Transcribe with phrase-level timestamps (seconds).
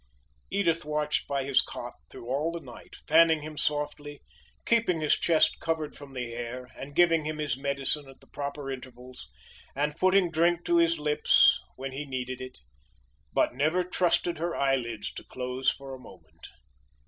[0.49, 4.19] Edith watched by his cot through all the night, fanning him softly,
[4.65, 9.29] keeping his chest covered from the air, giving him his medicine at the proper intervals,
[9.75, 12.61] and putting drink to his lips when he needed it.
[13.31, 16.47] But never trusted her eyelids to close for a moment.